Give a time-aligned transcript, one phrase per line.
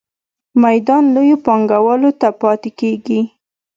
[0.63, 3.21] میدان لویو پانګوالو ته پاتې کیږي.